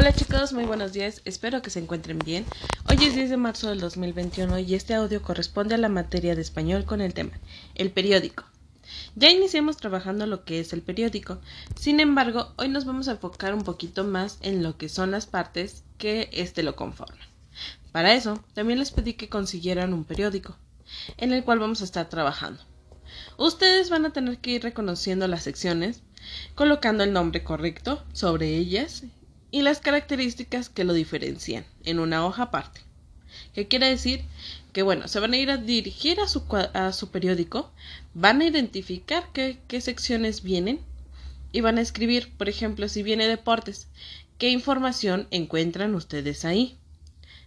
[0.00, 2.46] Hola chicos, muy buenos días, espero que se encuentren bien.
[2.88, 6.40] Hoy es 10 de marzo del 2021 y este audio corresponde a la materia de
[6.40, 7.38] español con el tema,
[7.74, 8.44] el periódico.
[9.14, 11.38] Ya iniciamos trabajando lo que es el periódico,
[11.78, 15.26] sin embargo, hoy nos vamos a enfocar un poquito más en lo que son las
[15.26, 17.28] partes que éste lo conforman.
[17.92, 20.56] Para eso, también les pedí que consiguieran un periódico,
[21.18, 22.62] en el cual vamos a estar trabajando.
[23.36, 26.02] Ustedes van a tener que ir reconociendo las secciones,
[26.54, 29.04] colocando el nombre correcto sobre ellas
[29.50, 32.80] y las características que lo diferencian en una hoja aparte.
[33.54, 34.22] ¿Qué quiere decir?
[34.72, 37.72] Que bueno, se van a ir a dirigir a su, a su periódico,
[38.14, 40.80] van a identificar qué, qué secciones vienen
[41.52, 43.88] y van a escribir, por ejemplo, si viene deportes,
[44.38, 46.76] qué información encuentran ustedes ahí.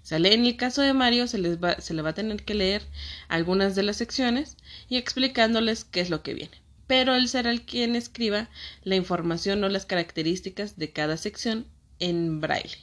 [0.03, 0.33] ¿Sale?
[0.33, 2.83] En el caso de Mario se, les va, se le va a tener que leer
[3.29, 4.57] algunas de las secciones
[4.89, 6.61] y explicándoles qué es lo que viene.
[6.87, 8.49] Pero él será el quien escriba
[8.83, 11.65] la información o las características de cada sección
[12.03, 12.77] en braille.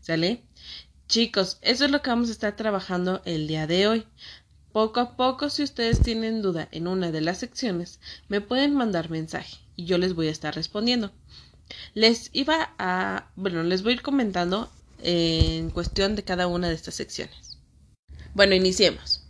[0.00, 0.44] ¿Sale?
[1.08, 4.06] Chicos, eso es lo que vamos a estar trabajando el día de hoy.
[4.72, 9.10] Poco a poco, si ustedes tienen duda en una de las secciones, me pueden mandar
[9.10, 11.12] mensaje y yo les voy a estar respondiendo.
[11.94, 14.70] Les iba a, bueno, les voy a ir comentando
[15.02, 17.58] en cuestión de cada una de estas secciones.
[18.34, 19.24] Bueno, iniciemos.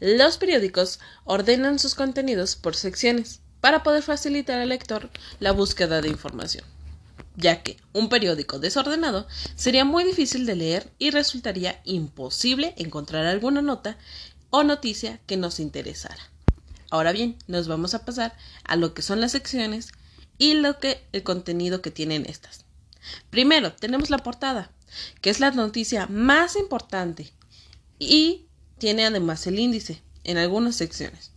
[0.00, 6.08] Los periódicos ordenan sus contenidos por secciones para poder facilitar al lector la búsqueda de
[6.08, 6.64] información
[7.36, 13.62] ya que un periódico desordenado sería muy difícil de leer y resultaría imposible encontrar alguna
[13.62, 13.96] nota
[14.50, 16.30] o noticia que nos interesara.
[16.90, 19.92] Ahora bien, nos vamos a pasar a lo que son las secciones
[20.36, 22.64] y lo que el contenido que tienen estas.
[23.30, 24.70] Primero, tenemos la portada,
[25.20, 27.32] que es la noticia más importante
[27.98, 28.46] y
[28.78, 31.31] tiene además el índice en algunas secciones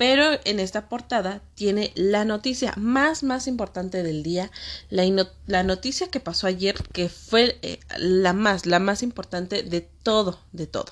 [0.00, 4.50] pero en esta portada tiene la noticia más más importante del día,
[4.88, 10.40] la, noticia que pasó ayer que fue eh, la más, la más importante de todo,
[10.52, 10.90] de todo.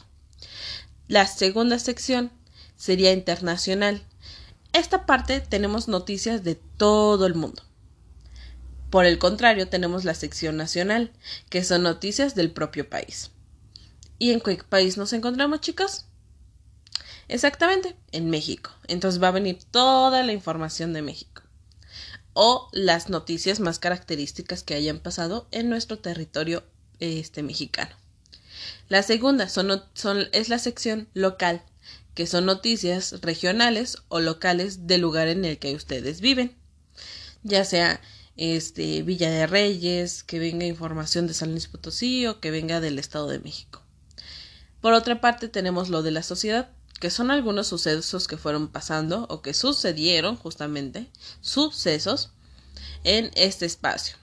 [1.07, 2.31] La segunda sección
[2.77, 4.03] sería internacional.
[4.75, 7.63] Esta parte tenemos noticias de todo el mundo.
[8.91, 11.13] Por el contrario, tenemos la sección nacional,
[11.49, 13.31] que son noticias del propio país.
[14.19, 16.08] ¿Y en qué país nos encontramos, chicos?
[17.29, 18.71] Exactamente, en México.
[18.87, 21.43] Entonces va a venir toda la información de México.
[22.33, 26.65] O las noticias más características que hayan pasado en nuestro territorio
[27.01, 27.95] este, mexicano.
[28.89, 29.49] La segunda
[30.33, 31.63] es la sección local,
[32.15, 36.57] que son noticias regionales o locales del lugar en el que ustedes viven.
[37.43, 38.01] Ya sea
[38.37, 42.99] este, Villa de Reyes, que venga información de San Luis Potosí o que venga del
[42.99, 43.83] Estado de México.
[44.81, 49.27] Por otra parte tenemos lo de la sociedad, que son algunos sucesos que fueron pasando
[49.29, 51.09] o que sucedieron justamente,
[51.41, 52.31] sucesos,
[53.05, 54.17] en este espacio.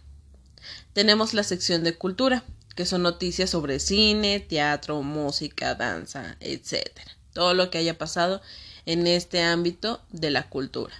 [0.94, 2.44] Tenemos la sección de cultura,
[2.76, 6.90] que son noticias sobre cine, teatro, música, danza, etc.
[7.34, 8.42] Todo lo que haya pasado
[8.86, 10.94] en este ámbito de la cultura.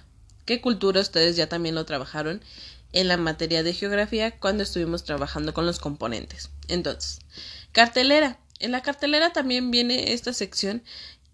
[0.44, 2.42] ¿Qué cultura ustedes ya también lo trabajaron
[2.92, 6.50] en la materia de geografía cuando estuvimos trabajando con los componentes?
[6.68, 7.20] Entonces,
[7.72, 8.38] cartelera.
[8.58, 10.82] En la cartelera también viene esta sección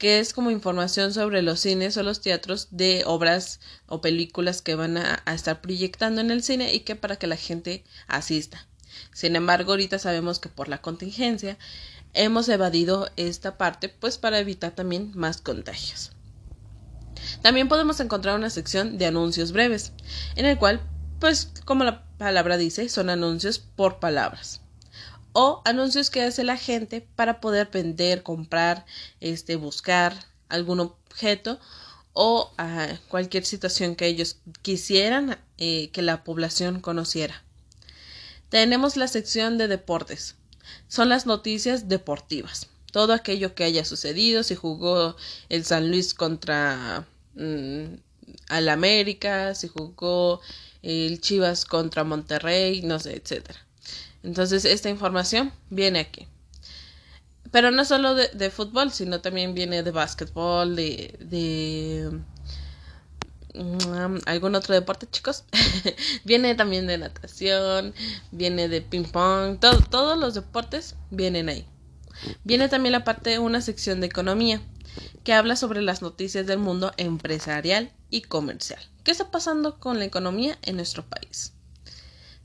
[0.03, 4.75] que es como información sobre los cines o los teatros de obras o películas que
[4.75, 8.67] van a, estar proyectando en el cine y que para que la gente asista.
[9.13, 11.57] Sin embargo, ahorita sabemos que por la contingencia
[12.15, 16.11] hemos evadido esta parte pues para evitar también más contagios.
[17.41, 19.93] También podemos encontrar una sección de anuncios breves,
[20.34, 20.81] en el cual,
[21.21, 24.62] pues como la palabra dice, son anuncios por palabras
[25.32, 28.84] o anuncios que hace la gente para poder vender, comprar,
[29.20, 31.59] este, buscar algún objeto
[32.12, 37.42] o ah, cualquier situación que ellos quisieran eh, que la población conociera.
[38.50, 40.37] Tenemos la sección de deportes.
[40.88, 42.69] Son las noticias deportivas.
[42.92, 45.16] Todo aquello que haya sucedido, si jugó
[45.48, 47.84] el San Luis contra mm,
[48.48, 50.42] al América, si jugó
[50.82, 53.65] el Chivas contra Monterrey, no sé, etcétera.
[54.22, 56.28] Entonces, esta información viene aquí.
[57.51, 62.10] Pero no solo de, fútbol, sino también viene de básquetbol, de, de
[63.54, 65.45] mm, algún otro deporte, chicos.
[66.24, 67.95] viene también de natación,
[68.30, 71.66] viene de ping pong, todos los deportes vienen ahí.
[72.45, 74.63] Viene también la parte, una sección de economía,
[75.24, 78.80] que habla sobre las noticias del mundo empresarial y comercial.
[79.04, 81.53] ¿Qué está pasando con la economía en nuestro país?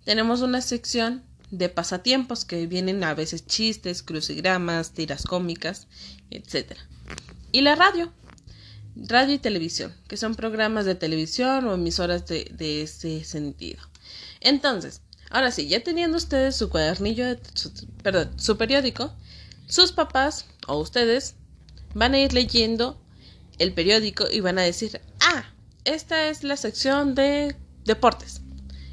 [0.03, 5.87] Tenemos una sección de pasatiempos que vienen a veces chistes, crucigramas, tiras cómicas,
[6.29, 6.73] etc.
[7.51, 8.11] Y la radio,
[8.95, 13.81] radio y televisión, que son programas de televisión o emisoras de, de ese sentido.
[14.41, 17.25] Entonces, Ahora sí, ya teniendo ustedes su cuadernillo,
[18.01, 19.13] perdón, su periódico,
[19.67, 21.35] sus papás o ustedes
[21.93, 23.01] van a ir leyendo
[23.59, 25.53] el periódico y van a decir, ah,
[25.83, 28.41] esta es la sección de deportes.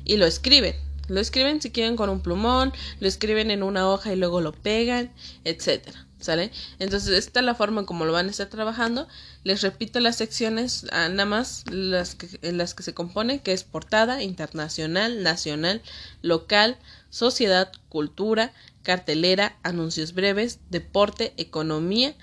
[0.04, 0.74] Y lo escriben.
[1.08, 4.52] Lo escriben si quieren con un plumón, lo escriben en una hoja y luego lo
[4.52, 5.12] pegan,
[5.44, 6.06] etcétera.
[6.20, 6.50] ¿Sale?
[6.78, 9.06] Entonces, esta es la forma en cómo lo van a estar trabajando.
[9.42, 13.52] Les repito las secciones, ah, nada más las que, en las que se compone, que
[13.52, 15.82] es portada, internacional, nacional,
[16.22, 16.78] local,
[17.10, 22.14] sociedad, cultura, cartelera, anuncios breves, deporte, economía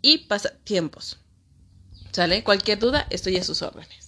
[0.00, 1.18] y pasatiempos.
[2.12, 2.44] ¿Sale?
[2.44, 4.01] Cualquier duda, estoy a sus órdenes.